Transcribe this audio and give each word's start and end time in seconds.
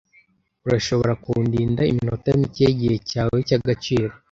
Urashobora 0.65 1.13
kundinda 1.23 1.81
iminota 1.91 2.27
mike 2.41 2.63
yigihe 2.67 2.97
cyawe 3.09 3.37
cyagaciro? 3.47 4.13